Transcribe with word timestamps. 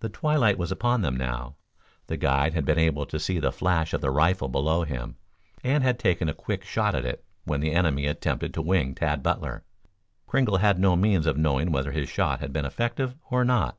The 0.00 0.08
twilight 0.08 0.58
was 0.58 0.72
upon 0.72 1.02
them 1.02 1.16
now. 1.16 1.54
The 2.08 2.16
guide 2.16 2.52
had 2.54 2.64
been 2.64 2.80
able 2.80 3.06
to 3.06 3.20
see 3.20 3.38
the 3.38 3.52
flash 3.52 3.94
of 3.94 4.00
the 4.00 4.10
rifle 4.10 4.48
below 4.48 4.82
him, 4.82 5.18
and 5.62 5.84
had 5.84 6.00
taken 6.00 6.28
a 6.28 6.34
quick 6.34 6.64
shot 6.64 6.96
at 6.96 7.04
it 7.04 7.24
when 7.44 7.60
the 7.60 7.70
enemy 7.70 8.06
attempted 8.06 8.52
to 8.54 8.60
wing 8.60 8.92
Tad 8.92 9.22
Butler. 9.22 9.62
Kringle 10.26 10.56
had 10.56 10.80
no 10.80 10.96
means 10.96 11.26
of 11.26 11.36
knowing 11.36 11.70
whether 11.70 11.92
his 11.92 12.08
shot 12.08 12.40
had 12.40 12.52
been 12.52 12.64
effective 12.64 13.14
or 13.30 13.44
not. 13.44 13.78